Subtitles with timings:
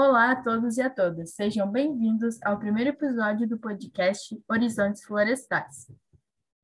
[0.00, 5.90] Olá a todos e a todas, sejam bem-vindos ao primeiro episódio do podcast Horizontes Florestais.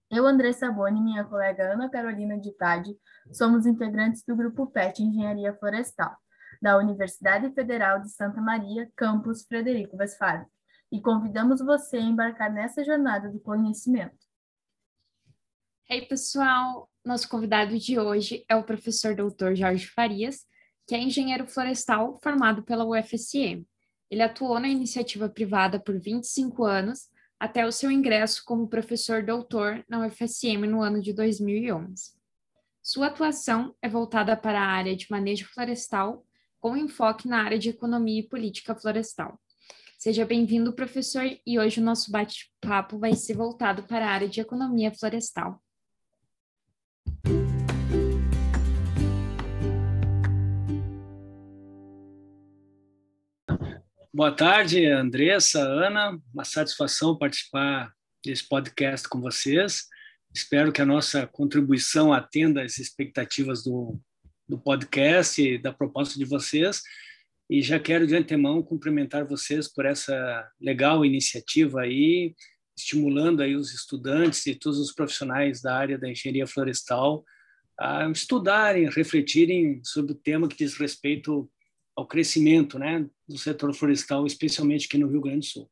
[0.08, 2.96] Eu, André Saboni e minha colega Ana Carolina de Tade
[3.32, 6.16] somos integrantes do Grupo PET Engenharia Florestal,
[6.62, 10.46] da Universidade Federal de Santa Maria, campus Frederico Westphalen,
[10.92, 14.28] e convidamos você a embarcar nessa jornada do conhecimento.
[15.90, 16.88] Ei, pessoal!
[17.04, 20.46] Nosso convidado de hoje é o professor doutor Jorge Farias,
[20.86, 23.64] que é engenheiro florestal formado pela UFSM.
[24.10, 27.08] Ele atuou na iniciativa privada por 25 anos,
[27.40, 32.12] até o seu ingresso como professor doutor na UFSM no ano de 2011.
[32.82, 36.24] Sua atuação é voltada para a área de manejo florestal,
[36.60, 39.40] com enfoque na área de economia e política florestal.
[39.98, 44.38] Seja bem-vindo, professor, e hoje o nosso bate-papo vai ser voltado para a área de
[44.38, 45.63] economia florestal.
[54.14, 56.16] Boa tarde, Andressa, Ana.
[56.32, 57.92] Uma satisfação participar
[58.24, 59.88] desse podcast com vocês.
[60.32, 64.00] Espero que a nossa contribuição atenda às expectativas do,
[64.48, 66.80] do podcast e da proposta de vocês.
[67.50, 72.36] E já quero de antemão cumprimentar vocês por essa legal iniciativa aí,
[72.78, 77.24] estimulando aí os estudantes e todos os profissionais da área da engenharia florestal
[77.76, 81.50] a estudarem, refletirem sobre o tema que diz respeito
[81.96, 85.70] ao crescimento né, do setor florestal, especialmente aqui no Rio Grande do Sul.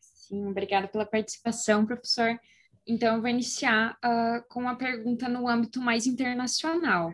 [0.00, 2.38] Sim, obrigada pela participação, professor.
[2.86, 7.10] Então, eu vou iniciar uh, com uma pergunta no âmbito mais internacional.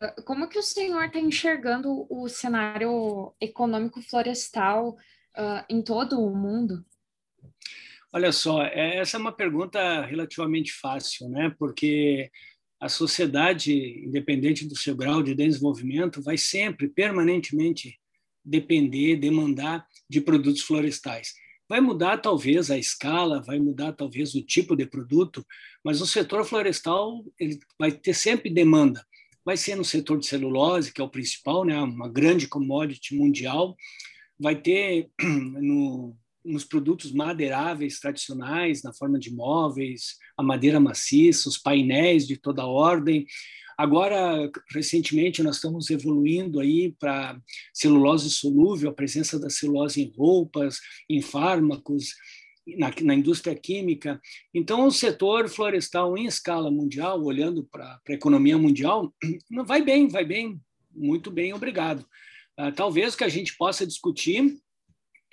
[0.00, 6.34] Uh, como que o senhor está enxergando o cenário econômico florestal uh, em todo o
[6.36, 6.84] mundo?
[8.12, 11.54] Olha só, é, essa é uma pergunta relativamente fácil, né?
[11.58, 12.30] Porque
[12.82, 13.72] a sociedade,
[14.04, 17.96] independente do seu grau de desenvolvimento, vai sempre, permanentemente,
[18.44, 21.32] depender, demandar de produtos florestais.
[21.68, 25.46] Vai mudar talvez a escala, vai mudar talvez o tipo de produto,
[25.84, 29.06] mas o setor florestal ele vai ter sempre demanda.
[29.44, 33.76] Vai ser no setor de celulose, que é o principal, né, uma grande commodity mundial.
[34.36, 41.58] Vai ter no nos produtos madeiráveis tradicionais, na forma de móveis, a madeira maciça, os
[41.58, 43.26] painéis de toda ordem.
[43.76, 47.40] Agora, recentemente, nós estamos evoluindo aí para
[47.72, 52.14] celulose solúvel, a presença da celulose em roupas, em fármacos,
[52.76, 54.20] na, na, indústria química.
[54.54, 59.12] Então, o setor florestal em escala mundial, olhando para a economia mundial,
[59.66, 60.60] vai bem, vai bem,
[60.94, 62.06] muito bem, obrigado.
[62.58, 64.56] Uh, talvez que a gente possa discutir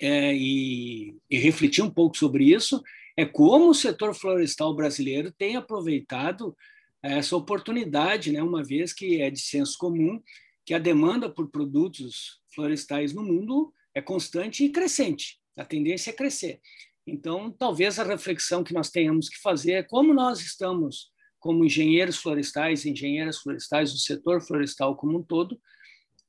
[0.00, 2.82] é, e, e, refletir um pouco sobre isso
[3.16, 6.56] é como o setor florestal brasileiro tem aproveitado
[7.02, 10.22] essa oportunidade, né, uma vez que é de senso comum
[10.64, 15.38] que a demanda por produtos florestais no mundo é constante e crescente.
[15.56, 16.60] A tendência é crescer.
[17.06, 22.16] Então, talvez a reflexão que nós tenhamos que fazer é como nós estamos, como engenheiros
[22.16, 25.60] florestais, engenheiras florestais, o setor florestal como um todo,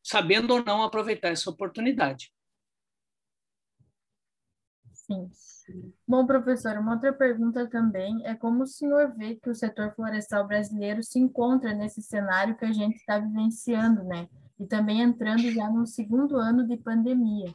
[0.02, 2.32] sabendo ou não aproveitar essa oportunidade.
[6.08, 10.48] Bom, professor, uma outra pergunta também é como o senhor vê que o setor florestal
[10.48, 14.28] brasileiro se encontra nesse cenário que a gente está vivenciando, né?
[14.60, 17.54] E também entrando já no segundo ano de pandemia.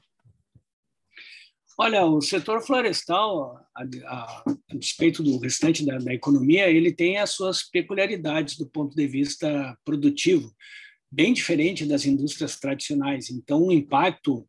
[1.78, 7.19] Olha, o setor florestal, a, a, a despeito do restante da, da, economia, ele tem
[7.19, 10.50] as suas peculiaridades do ponto de vista produtivo,
[11.11, 13.31] bem diferente das indústrias tradicionais.
[13.31, 14.47] Então, o impacto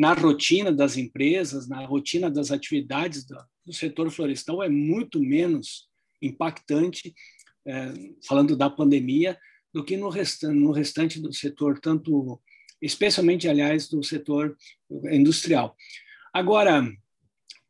[0.00, 3.22] na rotina das empresas, na rotina das atividades
[3.66, 5.90] do setor florestal é muito menos
[6.22, 7.14] impactante,
[7.66, 7.92] é,
[8.26, 9.38] falando da pandemia,
[9.70, 12.40] do que no restante, no restante do setor, tanto,
[12.80, 14.56] especialmente, aliás, do setor
[15.12, 15.76] industrial.
[16.32, 16.82] Agora,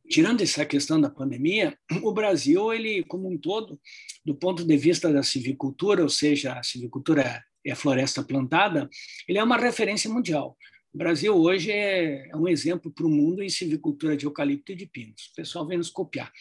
[0.08, 3.76] tirando essa questão da pandemia, o Brasil, ele como um todo,
[4.24, 8.88] do ponto de vista da silvicultura, ou seja, a silvicultura é a floresta plantada,
[9.26, 10.56] ele é uma referência mundial.
[10.92, 14.76] O Brasil hoje é, é um exemplo para o mundo em silvicultura de eucalipto e
[14.76, 15.26] de pinos.
[15.26, 16.32] O pessoal vem nos copiar.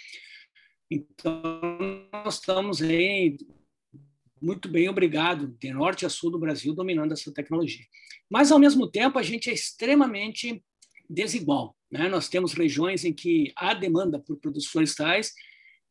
[0.89, 1.41] Então,
[2.11, 3.37] nós estamos aí
[4.41, 7.85] muito bem, obrigado, de norte a sul do Brasil, dominando essa tecnologia.
[8.29, 10.63] Mas, ao mesmo tempo, a gente é extremamente
[11.07, 11.75] desigual.
[11.91, 12.07] Né?
[12.09, 15.33] Nós temos regiões em que há demanda por produtos florestais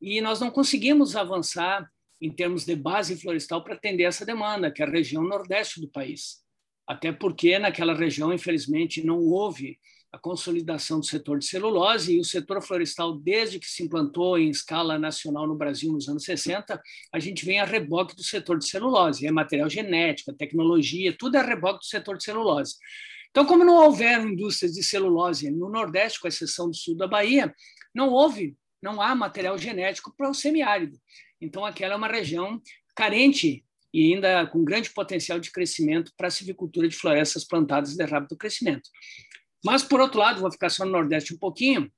[0.01, 1.89] e nós não conseguimos avançar
[2.21, 5.89] em termos de base florestal para atender essa demanda, que é a região nordeste do
[5.89, 6.43] país
[6.89, 9.79] até porque naquela região, infelizmente, não houve
[10.11, 14.49] a consolidação do setor de celulose e o setor florestal, desde que se implantou em
[14.49, 16.81] escala nacional no Brasil nos anos 60,
[17.13, 19.27] a gente vem a reboque do setor de celulose.
[19.27, 22.77] É material genético, tecnologia, tudo é reboque do setor de celulose.
[23.31, 27.55] Então, como não houveram indústrias de celulose no Nordeste, com exceção do sul da Bahia,
[27.95, 30.99] não houve, não há material genético para o semiárido.
[31.39, 32.63] Então, aquela é uma região
[32.97, 33.63] carente
[33.93, 38.37] e ainda com grande potencial de crescimento para a silvicultura de florestas plantadas de rápido
[38.37, 38.89] crescimento.
[39.65, 41.91] Mas, por outro lado, vou ficar só no Nordeste um pouquinho,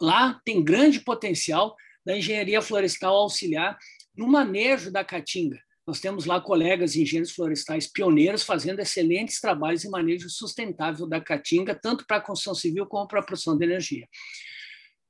[0.00, 3.76] lá tem grande potencial da engenharia florestal auxiliar
[4.16, 5.58] no manejo da caatinga.
[5.86, 11.74] Nós temos lá colegas engenheiros florestais pioneiros fazendo excelentes trabalhos em manejo sustentável da caatinga,
[11.74, 14.08] tanto para a construção civil como para a produção de energia.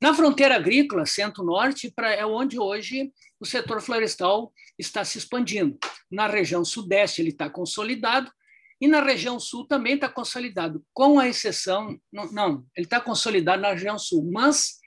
[0.02, 3.12] Na fronteira agrícola, centro-norte, é onde hoje
[3.44, 5.78] o setor florestal está se expandindo.
[6.10, 8.32] Na região sudeste, ele está consolidado,
[8.80, 12.00] e na região sul também está consolidado, com a exceção.
[12.10, 14.78] Não, não ele está consolidado na região sul, mas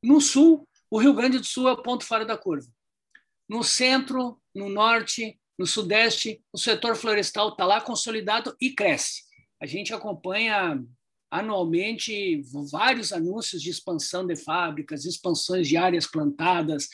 [0.00, 2.68] no sul, o Rio Grande do Sul é o ponto fora da curva.
[3.48, 9.22] No centro, no norte, no sudeste, o setor florestal está lá consolidado e cresce.
[9.60, 10.80] A gente acompanha
[11.30, 16.88] anualmente vários anúncios de expansão de fábricas, expansões de áreas plantadas.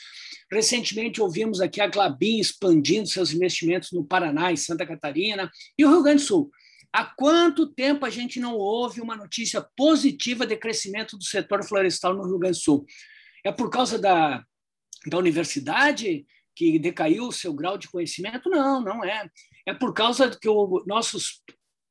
[0.51, 5.89] Recentemente ouvimos aqui a Glabin expandindo seus investimentos no Paraná e Santa Catarina e o
[5.89, 6.51] Rio Grande do Sul.
[6.91, 12.13] Há quanto tempo a gente não ouve uma notícia positiva de crescimento do setor florestal
[12.13, 12.85] no Rio Grande do Sul?
[13.43, 14.43] É por causa da,
[15.05, 18.49] da universidade que decaiu o seu grau de conhecimento?
[18.49, 19.29] Não, não é.
[19.67, 21.41] É por causa que o, nossos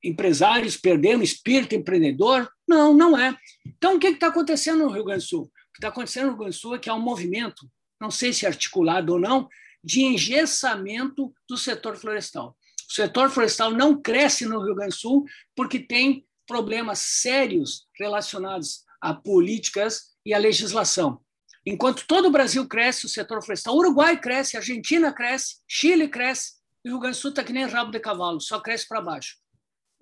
[0.04, 2.48] empresários perderam o espírito empreendedor?
[2.68, 3.36] Não, não é.
[3.66, 5.42] Então, o que está acontecendo no Rio Grande do Sul?
[5.42, 7.68] O que está acontecendo no Rio Grande do Sul é que há um movimento,
[8.00, 9.48] não sei se articulado ou não,
[9.82, 12.56] de engessamento do setor florestal.
[12.88, 15.24] O setor florestal não cresce no Rio Grande do Sul
[15.56, 21.20] porque tem problemas sérios relacionados a políticas e a legislação.
[21.66, 26.52] Enquanto todo o Brasil cresce, o setor florestal, Uruguai cresce, Argentina cresce, Chile cresce,
[26.84, 29.00] e o Rio Grande do Sul está que nem rabo de cavalo, só cresce para
[29.00, 29.36] baixo.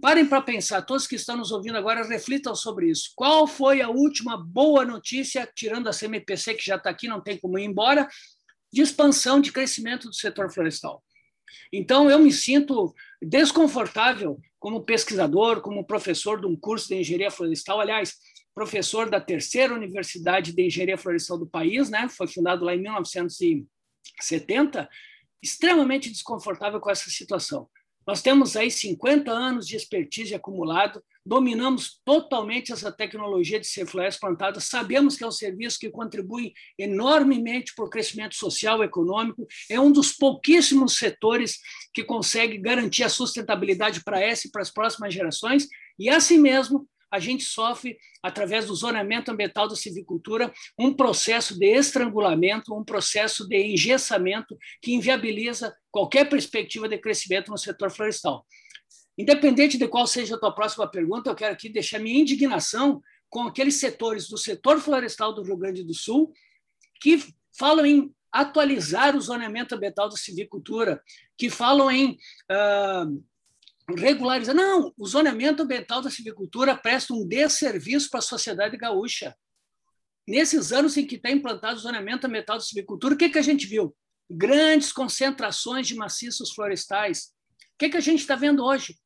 [0.02, 3.12] Parem para pensar, todos que estão nos ouvindo agora, reflitam sobre isso.
[3.14, 7.38] Qual foi a última boa notícia, tirando a CMPC, que já está aqui, não tem
[7.38, 8.08] como ir embora,
[8.72, 11.04] de expansão, de crescimento do setor florestal?
[11.72, 17.80] Então, eu me sinto desconfortável como pesquisador, como professor de um curso de engenharia florestal.
[17.80, 18.16] Aliás,
[18.52, 22.08] professor da terceira universidade de engenharia florestal do país, né?
[22.08, 24.88] Foi fundado lá em 1970.
[25.40, 27.68] Extremamente desconfortável com essa situação.
[28.06, 34.20] Nós temos aí 50 anos de expertise acumulado, dominamos totalmente essa tecnologia de ser floresta
[34.20, 39.46] plantada, sabemos que é um serviço que contribui enormemente para o crescimento social e econômico,
[39.70, 41.58] é um dos pouquíssimos setores
[41.94, 45.68] que consegue garantir a sustentabilidade para essa e para as próximas gerações,
[45.98, 51.66] e assim mesmo a gente sofre, através do zonamento ambiental da civicultura, um processo de
[51.66, 58.46] estrangulamento, um processo de engessamento que inviabiliza qualquer perspectiva de crescimento no setor florestal.
[59.18, 63.42] Independente de qual seja a tua próxima pergunta, eu quero aqui deixar minha indignação com
[63.42, 66.32] aqueles setores do setor florestal do Rio Grande do Sul
[66.98, 67.22] que
[67.58, 71.02] falam em atualizar o zonamento ambiental da civicultura,
[71.36, 72.12] que falam em
[72.50, 73.22] uh,
[73.90, 74.54] regularizar.
[74.54, 79.34] Não, o zoneamento ambiental da silvicultura presta um desserviço para a sociedade gaúcha.
[80.26, 83.42] Nesses anos em que está implantado o zoneamento ambiental da silvicultura, o que, que a
[83.42, 83.94] gente viu?
[84.30, 87.32] Grandes concentrações de maciços florestais.
[87.74, 88.96] O que, que a gente está vendo hoje?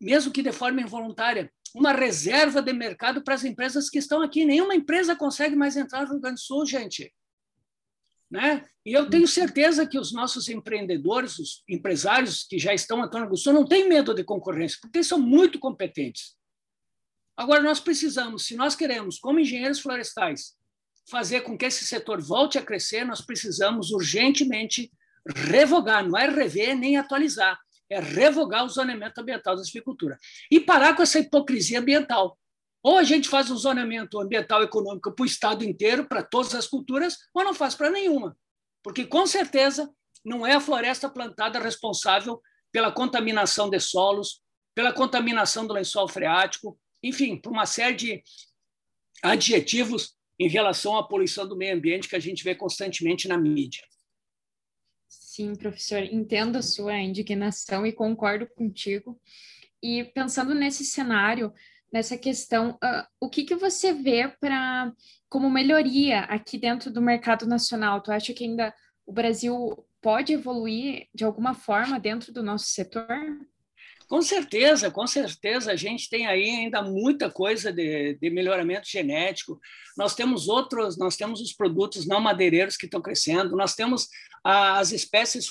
[0.00, 4.44] Mesmo que de forma involuntária, uma reserva de mercado para as empresas que estão aqui.
[4.44, 7.12] Nenhuma empresa consegue mais entrar no Rio Grande do Sul, gente.
[8.30, 8.64] Né?
[8.84, 13.36] E eu tenho certeza que os nossos empreendedores, os empresários que já estão atuando no
[13.36, 16.36] Sul, não têm medo de concorrência, porque são muito competentes.
[17.36, 20.56] Agora, nós precisamos, se nós queremos, como engenheiros florestais,
[21.08, 24.92] fazer com que esse setor volte a crescer, nós precisamos urgentemente
[25.26, 27.58] revogar, não é rever nem atualizar,
[27.88, 30.18] é revogar o zoneamento ambiental da silvicultura.
[30.50, 32.38] E parar com essa hipocrisia ambiental.
[32.88, 36.66] Ou a gente faz um zoneamento ambiental econômico para o estado inteiro, para todas as
[36.66, 38.34] culturas, ou não faz para nenhuma.
[38.82, 39.92] Porque, com certeza,
[40.24, 42.40] não é a floresta plantada responsável
[42.72, 44.40] pela contaminação de solos,
[44.74, 48.22] pela contaminação do lençol freático, enfim, por uma série de
[49.22, 53.86] adjetivos em relação à poluição do meio ambiente que a gente vê constantemente na mídia.
[55.06, 59.20] Sim, professor, entendo a sua indignação e concordo contigo.
[59.82, 61.52] E pensando nesse cenário,
[61.92, 64.92] nessa questão, uh, o que, que você vê para
[65.28, 68.00] como melhoria aqui dentro do mercado nacional?
[68.00, 68.74] Tu acha que ainda
[69.06, 73.06] o Brasil pode evoluir de alguma forma dentro do nosso setor?
[74.08, 75.70] Com certeza, com certeza.
[75.70, 79.60] A gente tem aí ainda muita coisa de, de, melhoramento genético.
[79.98, 84.08] Nós temos outros, nós temos os produtos não madeireiros que estão crescendo, nós temos
[84.44, 85.50] as espécies,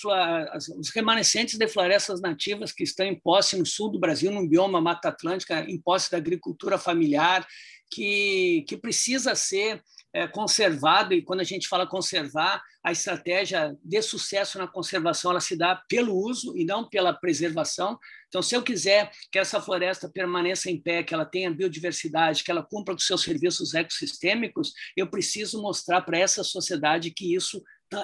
[0.77, 4.81] os remanescentes de florestas nativas que estão em posse no sul do Brasil, no bioma
[4.81, 7.45] Mata Atlântica, em posse da agricultura familiar,
[7.89, 9.81] que, que precisa ser
[10.13, 15.39] é, conservado, e quando a gente fala conservar, a estratégia de sucesso na conservação ela
[15.39, 17.99] se dá pelo uso e não pela preservação.
[18.27, 22.49] Então, se eu quiser que essa floresta permaneça em pé, que ela tenha biodiversidade, que
[22.49, 27.61] ela cumpra com seus serviços ecossistêmicos, eu preciso mostrar para essa sociedade que isso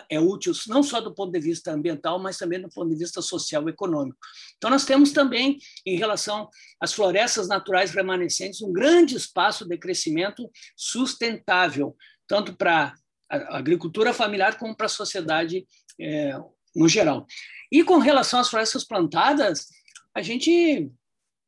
[0.10, 3.22] é útil não só do ponto de vista ambiental, mas também do ponto de vista
[3.22, 4.18] social e econômico.
[4.58, 6.50] Então, nós temos também, em relação
[6.80, 11.96] às florestas naturais remanescentes, um grande espaço de crescimento sustentável,
[12.28, 12.94] tanto para
[13.30, 15.66] a agricultura familiar como para a sociedade
[16.00, 16.38] é,
[16.76, 17.26] no geral.
[17.72, 19.68] E com relação às florestas plantadas,
[20.16, 20.92] a gente,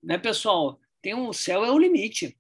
[0.03, 2.37] né, pessoal, tem um, céu é o limite.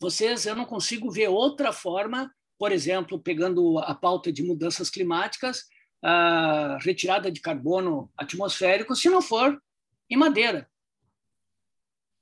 [0.00, 5.64] Vocês, eu não consigo ver outra forma, por exemplo, pegando a pauta de mudanças climáticas,
[6.02, 9.60] a retirada de carbono atmosférico, se não for
[10.08, 10.68] em madeira.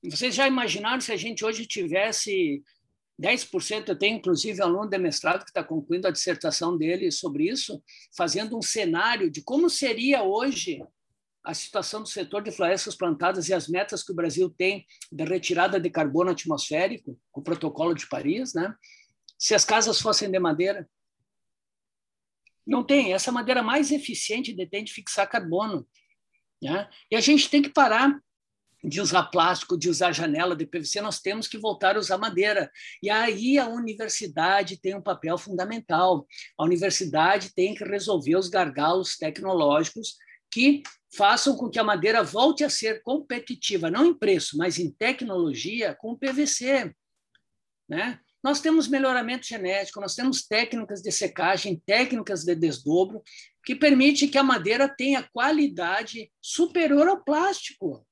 [0.04, 2.62] Vocês já imaginaram se a gente hoje tivesse
[3.20, 7.82] 10%, eu tenho inclusive aluno de mestrado que está concluindo a dissertação dele sobre isso,
[8.16, 10.82] fazendo um cenário de como seria hoje
[11.44, 15.24] a situação do setor de florestas plantadas e as metas que o Brasil tem de
[15.24, 18.74] retirada de carbono atmosférico, com o protocolo de Paris, né?
[19.42, 20.88] Se as casas fossem de madeira.
[22.64, 25.84] Não tem, essa madeira mais eficiente detém de fixar carbono.
[26.62, 26.88] Né?
[27.11, 28.22] E a gente tem que parar
[28.84, 32.70] de usar plástico, de usar janela de PVC, nós temos que voltar a usar madeira.
[33.02, 36.25] E aí a universidade tem um papel fundamental.
[36.56, 40.18] A universidade tem que resolver os gargalos tecnológicos
[40.52, 40.84] que
[41.16, 45.96] façam com que a madeira volte a ser competitiva, não em preço, mas em tecnologia,
[45.96, 46.94] com o PVC.
[47.88, 48.20] Né?
[48.42, 53.22] Nós temos melhoramento genético, nós temos técnicas de secagem, técnicas de desdobro,
[53.64, 58.04] que permite que a madeira tenha qualidade superior ao plástico.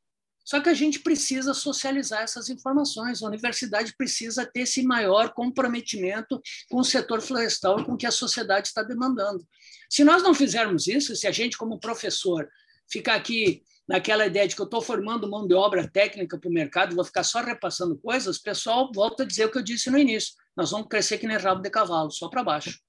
[0.44, 6.40] Só que a gente precisa socializar essas informações, a universidade precisa ter esse maior comprometimento
[6.68, 9.46] com o setor florestal e com o que a sociedade está demandando.
[9.88, 12.48] Se nós não fizermos isso, se a gente, como professor,
[12.90, 16.52] ficar aqui naquela ideia de que eu estou formando mão de obra técnica para o
[16.52, 19.90] mercado, vou ficar só repassando coisas, o pessoal volta a dizer o que eu disse
[19.90, 22.80] no início: nós vamos crescer que nem rabo de cavalo, só para baixo.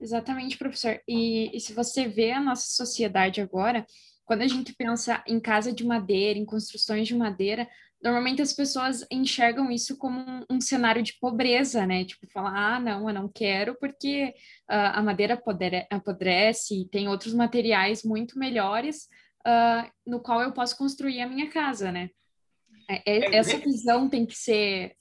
[0.00, 1.00] Exatamente, professor.
[1.08, 3.84] E, e se você vê a nossa sociedade agora,
[4.24, 7.68] quando a gente pensa em casa de madeira, em construções de madeira,
[8.00, 12.04] normalmente as pessoas enxergam isso como um, um cenário de pobreza, né?
[12.04, 14.32] Tipo, falar, ah, não, eu não quero porque
[14.70, 19.08] uh, a madeira apodre apodrece e tem outros materiais muito melhores
[19.46, 22.10] uh, no qual eu posso construir a minha casa, né?
[22.88, 24.96] É, é, é essa visão tem que ser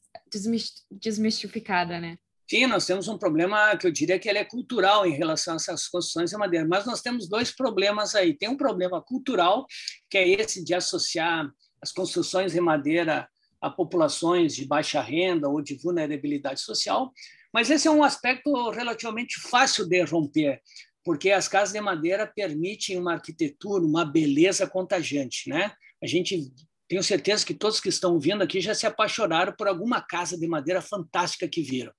[0.91, 2.17] desmistificada, né?
[2.49, 5.57] Sim, nós temos um problema que eu diria que ele é cultural em relação a
[5.57, 8.37] essas construções de madeira, mas nós temos dois problemas aí.
[8.37, 9.65] Tem um problema cultural,
[10.09, 11.49] que é esse de associar
[11.81, 13.27] as construções de madeira
[13.61, 17.11] a populações de baixa renda ou de vulnerabilidade social,
[17.53, 20.61] mas esse é um aspecto relativamente fácil de romper,
[21.07, 25.71] porque as casas de madeira permitem uma arquitetura, uma beleza contagiante, né?
[26.03, 26.51] A gente
[26.85, 30.45] tenho certeza que todos que estão vindo aqui já se apaixonaram por alguma casa de
[30.45, 31.93] madeira fantástica que viram.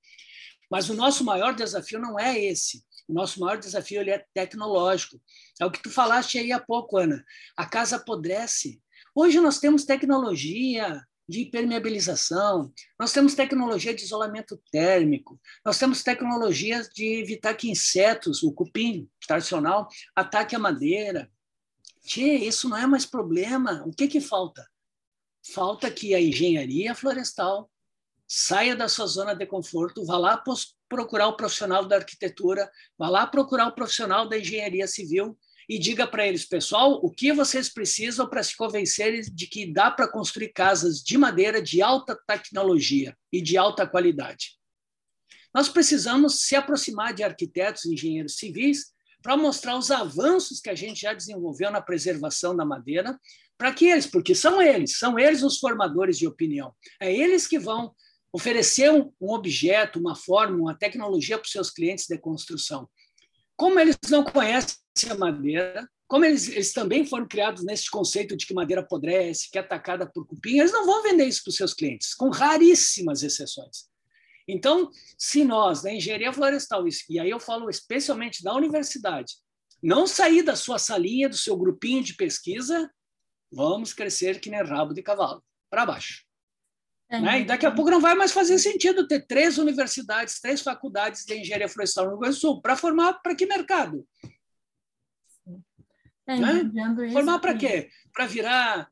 [0.70, 2.84] Mas o nosso maior desafio não é esse.
[3.08, 5.18] O nosso maior desafio ele é tecnológico.
[5.58, 7.24] É o que tu falaste aí há pouco, Ana.
[7.56, 8.78] A casa apodrece.
[9.14, 16.88] Hoje nós temos tecnologia de impermeabilização, nós temos tecnologia de isolamento térmico, nós temos tecnologias
[16.88, 21.30] de evitar que insetos, o cupim tradicional, ataque a madeira.
[22.02, 23.84] Tchê, isso não é mais problema.
[23.86, 24.66] O que, que falta?
[25.52, 27.70] Falta que a engenharia florestal
[28.26, 30.42] saia da sua zona de conforto, vá lá
[30.88, 35.38] procurar o profissional da arquitetura, vá lá procurar o profissional da engenharia civil
[35.68, 39.90] e diga para eles, pessoal, o que vocês precisam para se convencerem de que dá
[39.90, 44.56] para construir casas de madeira de alta tecnologia e de alta qualidade.
[45.54, 50.74] Nós precisamos se aproximar de arquitetos e engenheiros civis para mostrar os avanços que a
[50.74, 53.18] gente já desenvolveu na preservação da madeira,
[53.58, 56.72] para que eles, porque são eles, são eles os formadores de opinião.
[57.00, 57.94] É eles que vão
[58.32, 62.88] oferecer um, um objeto, uma forma, uma tecnologia para os seus clientes de construção.
[63.56, 68.46] Como eles não conhecem a madeira, como eles, eles, também foram criados nesse conceito de
[68.46, 71.56] que madeira apodrece, que é atacada por cupim, eles não vão vender isso para os
[71.56, 73.88] seus clientes, com raríssimas exceções.
[74.48, 79.34] Então, se nós, da engenharia florestal, e aí eu falo especialmente da universidade,
[79.82, 82.90] não sair da sua salinha, do seu grupinho de pesquisa
[83.50, 86.24] vamos crescer que nem rabo de cavalo, para baixo.
[87.10, 87.40] É, né?
[87.40, 91.38] E daqui a pouco não vai mais fazer sentido ter três universidades, três faculdades de
[91.38, 92.60] engenharia florestal no Rio Grande do Sul.
[92.60, 94.06] Para formar para que mercado?
[96.28, 96.70] É, né?
[97.12, 97.88] Formar para quê?
[98.12, 98.90] Para virar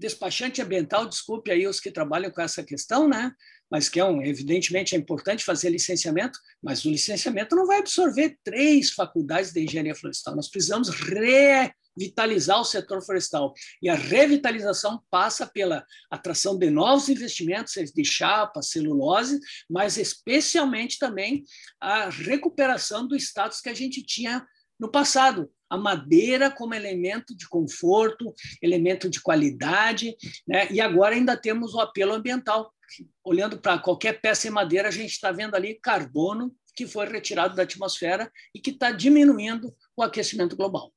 [0.00, 3.30] despachante ambiental, desculpe aí os que trabalham com essa questão, né?
[3.70, 8.38] Mas que é um, evidentemente é importante fazer licenciamento, mas o licenciamento não vai absorver
[8.42, 10.34] três faculdades de engenharia florestal.
[10.34, 13.52] Nós precisamos revitalizar o setor florestal.
[13.82, 21.44] E a revitalização passa pela atração de novos investimentos de chapa, celulose, mas especialmente também
[21.78, 24.44] a recuperação do status que a gente tinha
[24.80, 30.70] no passado, a madeira como elemento de conforto, elemento de qualidade, né?
[30.70, 32.74] e agora ainda temos o apelo ambiental.
[33.22, 37.54] Olhando para qualquer peça em madeira, a gente está vendo ali carbono que foi retirado
[37.54, 40.92] da atmosfera e que está diminuindo o aquecimento global.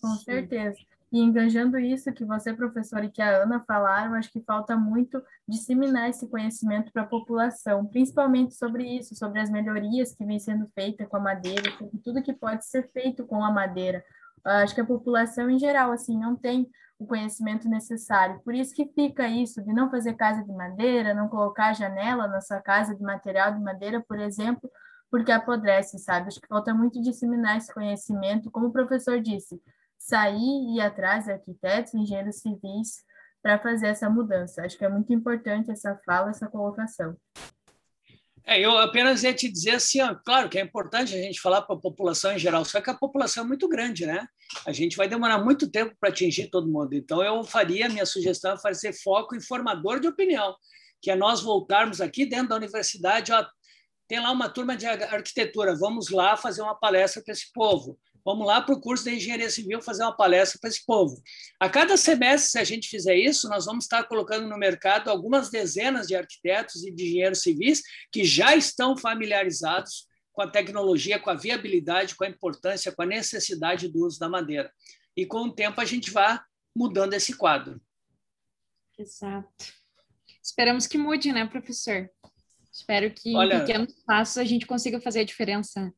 [0.00, 0.78] Com certeza.
[1.12, 5.20] E engajando isso que você, professor, e que a Ana falaram, acho que falta muito
[5.48, 10.68] disseminar esse conhecimento para a população, principalmente sobre isso, sobre as melhorias que vêm sendo
[10.68, 14.04] feitas com a madeira, sobre tudo que pode ser feito com a madeira.
[14.44, 18.40] Acho que a população em geral, assim, não tem o conhecimento necessário.
[18.44, 22.40] Por isso que fica isso de não fazer casa de madeira, não colocar janela na
[22.40, 24.70] sua casa de material de madeira, por exemplo,
[25.10, 26.28] porque apodrece, sabe?
[26.28, 29.60] Acho que falta muito disseminar esse conhecimento, como o professor disse,
[30.00, 33.04] sair e atrás de arquitetos, engenheiros civis
[33.42, 34.62] para fazer essa mudança.
[34.64, 37.16] Acho que é muito importante essa fala, essa colocação.
[38.44, 41.62] É, eu apenas ia te dizer assim, ó, claro que é importante a gente falar
[41.62, 44.26] para a população em geral, só que a população é muito grande, né?
[44.66, 46.94] A gente vai demorar muito tempo para atingir todo mundo.
[46.94, 50.56] Então, eu faria, minha sugestão é fazer foco em formador de opinião,
[51.02, 53.46] que é nós voltarmos aqui dentro da universidade, ó,
[54.08, 57.98] tem lá uma turma de arquitetura, vamos lá fazer uma palestra para esse povo.
[58.30, 61.20] Vamos lá para o curso de engenharia civil fazer uma palestra para esse povo.
[61.58, 65.50] A cada semestre, se a gente fizer isso, nós vamos estar colocando no mercado algumas
[65.50, 67.82] dezenas de arquitetos e de engenheiros civis
[68.12, 73.06] que já estão familiarizados com a tecnologia, com a viabilidade, com a importância, com a
[73.06, 74.72] necessidade do uso da madeira.
[75.16, 76.38] E com o tempo a gente vai
[76.72, 77.82] mudando esse quadro.
[78.96, 79.74] Exato.
[80.40, 82.08] Esperamos que mude, né, professor?
[82.72, 85.92] Espero que Olha, em pequenos passos a gente consiga fazer a diferença.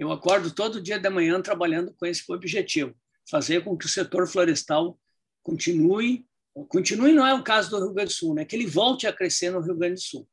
[0.00, 2.94] Eu acordo todo dia de manhã trabalhando com esse objetivo,
[3.30, 4.98] fazer com que o setor florestal
[5.42, 6.26] continue,
[6.70, 8.46] continue não é o caso do Rio Grande do Sul, né?
[8.46, 10.26] que ele volte a crescer no Rio Grande do Sul.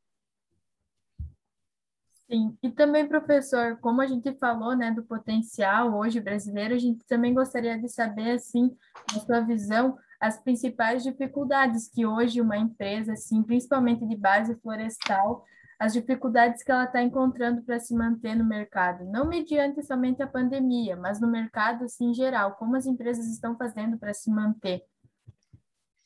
[2.32, 7.06] Sim, e também, professor, como a gente falou, né, do potencial hoje brasileiro, a gente
[7.06, 8.74] também gostaria de saber, assim,
[9.14, 15.46] na sua visão, as principais dificuldades que hoje uma empresa, assim, principalmente de base florestal,
[15.80, 20.28] as dificuldades que ela está encontrando para se manter no mercado, não mediante somente a
[20.28, 24.82] pandemia, mas no mercado assim, em geral, como as empresas estão fazendo para se manter.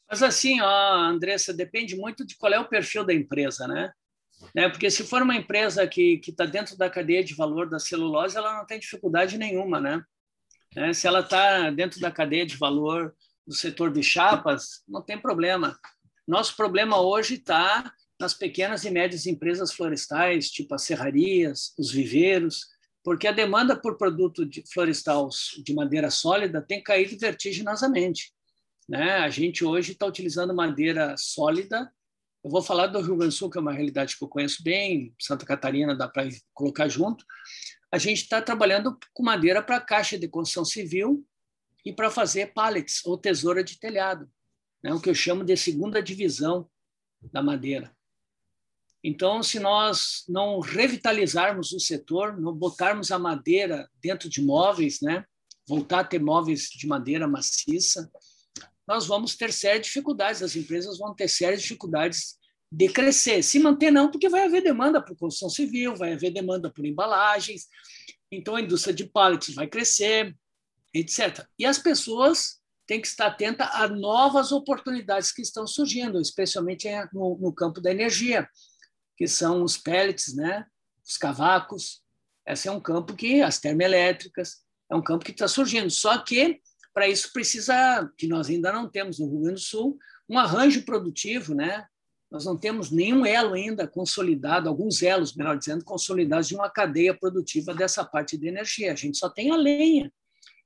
[0.09, 3.93] Mas assim, ó, Andressa, depende muito de qual é o perfil da empresa, né?
[4.53, 4.67] né?
[4.67, 8.57] Porque se for uma empresa que está dentro da cadeia de valor da celulose, ela
[8.57, 10.03] não tem dificuldade nenhuma, né?
[10.75, 10.91] né?
[10.93, 13.15] Se ela está dentro da cadeia de valor
[13.47, 15.79] do setor de chapas, não tem problema.
[16.27, 22.67] Nosso problema hoje está nas pequenas e médias empresas florestais, tipo as serrarias, os viveiros,
[23.03, 25.27] porque a demanda por produto de florestal
[25.63, 28.31] de madeira sólida tem caído vertiginosamente.
[28.87, 29.13] Né?
[29.13, 31.91] A gente hoje está utilizando madeira sólida.
[32.43, 34.63] Eu vou falar do Rio Grande do Sul, que é uma realidade que eu conheço
[34.63, 37.25] bem, Santa Catarina dá para colocar junto.
[37.91, 41.25] A gente está trabalhando com madeira para caixa de construção civil
[41.83, 44.29] e para fazer pallets ou tesoura de telhado,
[44.83, 44.93] né?
[44.93, 46.69] o que eu chamo de segunda divisão
[47.31, 47.91] da madeira.
[49.03, 55.25] Então, se nós não revitalizarmos o setor, não botarmos a madeira dentro de móveis, né,
[55.67, 58.09] voltar a ter móveis de madeira maciça,
[58.87, 62.37] nós vamos ter sérias dificuldades, as empresas vão ter sérias dificuldades
[62.71, 63.43] de crescer.
[63.43, 67.67] Se manter não, porque vai haver demanda por construção civil, vai haver demanda por embalagens,
[68.31, 70.35] então a indústria de pallets vai crescer,
[70.93, 71.45] etc.
[71.57, 77.37] E as pessoas têm que estar atentas a novas oportunidades que estão surgindo, especialmente no,
[77.39, 78.47] no campo da energia
[79.21, 80.65] que são os pellets, né?
[81.07, 82.01] os cavacos.
[82.43, 85.91] Esse é um campo que, as termoelétricas, é um campo que está surgindo.
[85.91, 86.59] Só que,
[86.91, 90.83] para isso, precisa, que nós ainda não temos no Rio Grande do Sul, um arranjo
[90.85, 91.85] produtivo, né?
[92.31, 97.13] Nós não temos nenhum elo ainda consolidado, alguns elos, melhor dizendo, consolidados de uma cadeia
[97.13, 98.91] produtiva dessa parte de energia.
[98.91, 100.11] A gente só tem a lenha.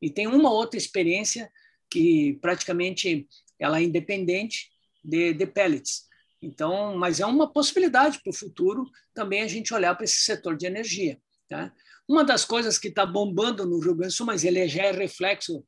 [0.01, 1.51] E tem uma outra experiência
[1.91, 3.27] que praticamente
[3.59, 4.71] ela é independente
[5.03, 6.04] de, de pellets.
[6.45, 10.55] Então, mas é uma possibilidade para o futuro também a gente olhar para esse setor
[10.55, 11.19] de energia.
[11.49, 11.73] Tá?
[12.07, 14.91] Uma das coisas que está bombando no Rio Grande do Sul, mas ele já é
[14.91, 15.65] reflexo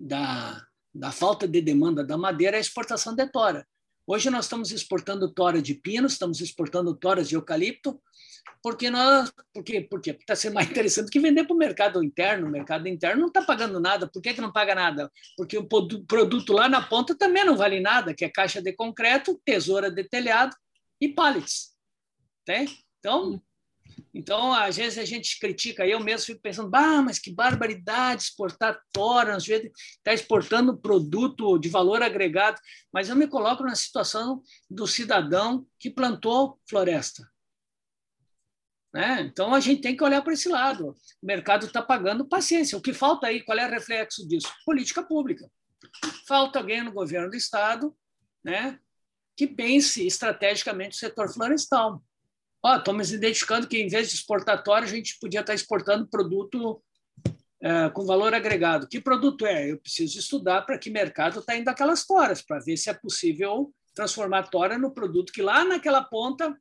[0.00, 3.64] da, da falta de demanda da madeira é a exportação de tora.
[4.04, 8.02] Hoje nós estamos exportando tora de pino, estamos exportando toras de eucalipto,
[8.62, 12.46] porque nós, porque, porque está sendo mais interessante que vender para o mercado interno.
[12.46, 14.08] O mercado interno não está pagando nada.
[14.08, 15.10] Por que, que não paga nada?
[15.36, 19.40] Porque o produto lá na ponta também não vale nada, que é caixa de concreto,
[19.44, 20.54] tesoura de telhado
[21.00, 21.70] e pallets.
[22.44, 22.66] Tem?
[22.98, 23.40] Então,
[24.12, 28.80] então, às vezes a gente critica, eu mesmo fico pensando, bah, mas que barbaridade exportar
[28.92, 32.60] tora, às vezes está exportando produto de valor agregado,
[32.92, 37.28] mas eu me coloco na situação do cidadão que plantou floresta.
[38.92, 39.22] Né?
[39.22, 40.96] Então, a gente tem que olhar para esse lado.
[41.22, 42.76] O mercado está pagando paciência.
[42.76, 44.52] O que falta aí, qual é o reflexo disso?
[44.64, 45.48] Política pública.
[46.26, 47.94] Falta alguém no governo do Estado
[48.44, 48.78] né,
[49.36, 52.02] que pense estrategicamente o setor florestal
[52.62, 56.82] Ó, estamos identificando que, em vez de exportatório, a gente podia estar exportando produto
[57.62, 58.86] é, com valor agregado.
[58.86, 59.70] Que produto é?
[59.70, 63.72] Eu preciso estudar para que mercado está indo aquelas toras, para ver se é possível
[63.94, 66.54] transformar tora no produto que lá naquela ponta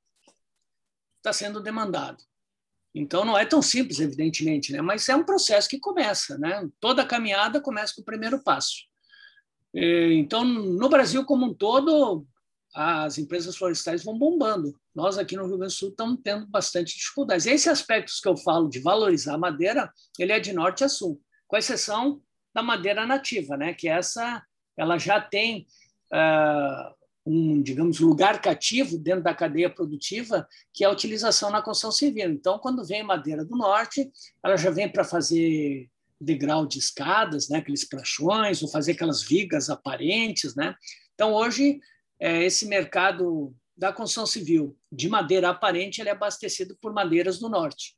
[1.19, 2.23] está sendo demandado.
[2.93, 4.81] Então, não é tão simples, evidentemente, né?
[4.81, 6.37] mas é um processo que começa.
[6.37, 6.67] Né?
[6.79, 8.89] Toda caminhada começa com o primeiro passo.
[9.73, 12.25] Então, no Brasil como um todo,
[12.73, 14.79] as empresas florestais vão bombando.
[14.95, 17.45] Nós aqui no Rio Grande do Sul estamos tendo bastante dificuldades.
[17.45, 21.21] Esses aspectos que eu falo de valorizar a madeira, ele é de norte a sul,
[21.47, 22.21] com exceção
[22.53, 23.73] da madeira nativa, né?
[23.73, 24.43] Que essa,
[24.75, 25.67] ela já tem
[26.11, 26.95] uh,
[27.29, 32.31] um, digamos, lugar cativo dentro da cadeia produtiva, que é a utilização na construção civil.
[32.31, 34.11] Então, quando vem madeira do norte,
[34.43, 35.87] ela já vem para fazer
[36.19, 37.59] degrau de escadas, né?
[37.59, 40.73] Aqueles pranchões, ou fazer aquelas vigas aparentes, né?
[41.13, 41.79] Então, hoje
[42.19, 47.47] é, esse mercado da construção civil de madeira aparente ele é abastecido por madeiras do
[47.47, 47.95] norte.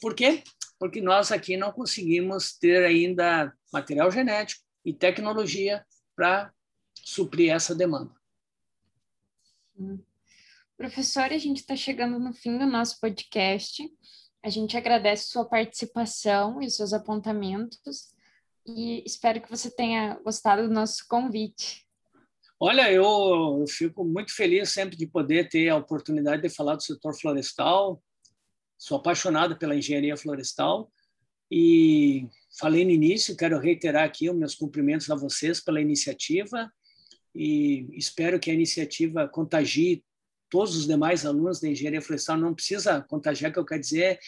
[0.00, 0.42] Por quê?
[0.76, 6.52] Porque nós aqui não conseguimos ter ainda material genético e tecnologia para
[7.04, 8.15] suprir essa demanda.
[10.76, 13.82] Professor, a gente está chegando no fim do nosso podcast.
[14.42, 18.14] A gente agradece sua participação e seus apontamentos
[18.66, 21.86] e espero que você tenha gostado do nosso convite.
[22.58, 27.14] Olha, eu, fico muito feliz sempre de poder ter a oportunidade de falar do setor
[27.14, 28.02] florestal.
[28.78, 30.90] Sou apaixonado pela engenharia florestal
[31.50, 36.70] e falei no início, quero reiterar aqui os meus cumprimentos a vocês pela iniciativa
[37.36, 40.02] e espero que a iniciativa contagie
[40.48, 42.36] todos os demais alunos da engenharia florestal.
[42.36, 44.18] Não precisa contagiar, que eu quero dizer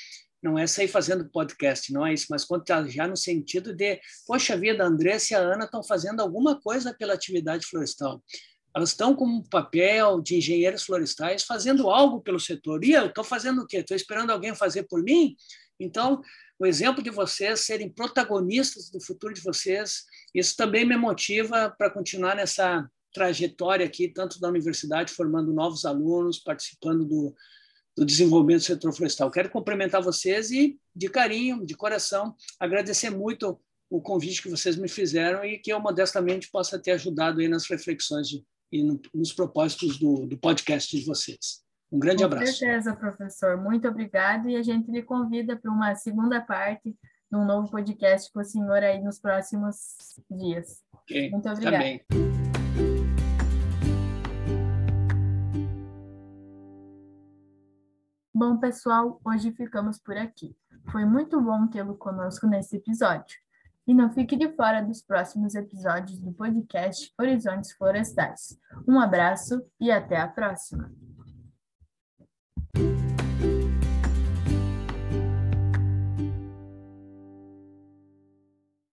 [0.43, 2.47] não é sair fazendo podcast, não é isso, mas
[2.89, 6.95] já no sentido de, poxa vida, a Andressa e a Ana estão fazendo alguma coisa
[6.95, 8.23] pela atividade florestal.
[8.75, 12.85] Elas estão com um papel de engenheiros florestais fazendo algo pelo setor.
[12.85, 13.79] E eu estou fazendo o quê?
[13.79, 15.35] Estou esperando alguém fazer por mim?
[15.81, 16.23] Então,
[16.59, 21.91] o exemplo de vocês serem protagonistas do futuro de vocês, isso também me motiva para
[21.91, 27.35] continuar nessa trajetória aqui, tanto da universidade, formando novos alunos, participando do,
[27.97, 29.31] do desenvolvimento do setor florestal.
[29.31, 33.59] Quero cumprimentar vocês e, de carinho, de coração, agradecer muito
[33.91, 37.69] o convite que vocês me fizeram e que eu modestamente possa ter ajudado aí nas
[37.69, 41.63] reflexões de, e no, nos propósitos do, do, podcast de vocês.
[41.91, 42.53] Um grande Com abraço.
[42.53, 43.57] Com certeza, professor.
[43.57, 46.95] Muito obrigado e a gente lhe convida para uma segunda parte
[47.31, 49.77] de um novo podcast com o senhor aí nos próximos
[50.31, 50.83] dias.
[51.03, 51.31] Okay.
[51.31, 51.77] Muito obrigada.
[51.79, 52.38] Também.
[58.39, 60.57] Bom, pessoal, hoje ficamos por aqui.
[60.93, 63.37] Foi muito bom tê-lo conosco nesse episódio.
[63.85, 68.57] E não fique de fora dos próximos episódios do podcast Horizontes Florestais.
[68.87, 70.89] Um abraço e até a próxima!